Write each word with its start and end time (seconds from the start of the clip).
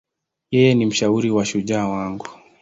Yeye 0.51 0.73
ni 0.75 0.85
mshauri 0.85 1.33
na 1.35 1.45
shujaa 1.45 1.87
wangu. 1.87 2.27